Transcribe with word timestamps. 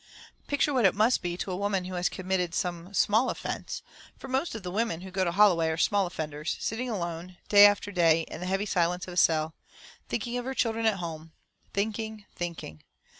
Picture 0.47 0.73
what 0.73 0.85
it 0.85 0.95
must 0.95 1.21
be 1.21 1.37
to 1.37 1.51
a 1.51 1.55
woman 1.55 1.85
who 1.85 1.93
has 1.93 2.09
committed 2.09 2.55
some 2.55 2.91
small 2.91 3.29
offence, 3.29 3.83
for 4.17 4.27
most 4.27 4.55
of 4.55 4.63
the 4.63 4.71
women 4.71 5.01
who 5.01 5.11
go 5.11 5.23
to 5.23 5.31
Holloway 5.31 5.67
are 5.69 5.77
small 5.77 6.07
offenders, 6.07 6.57
sitting 6.59 6.89
alone, 6.89 7.37
day 7.49 7.67
after 7.67 7.91
day, 7.91 8.21
in 8.21 8.39
the 8.39 8.47
heavy 8.47 8.65
silence 8.65 9.05
of 9.07 9.13
a 9.13 9.17
cell 9.17 9.53
thinking 10.09 10.39
of 10.39 10.45
her 10.45 10.55
children 10.55 10.87
at 10.87 10.97
home 10.97 11.33
thinking, 11.71 12.25
thinking. 12.33 12.81